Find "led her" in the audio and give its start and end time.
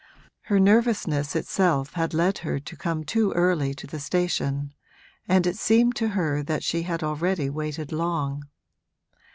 2.15-2.57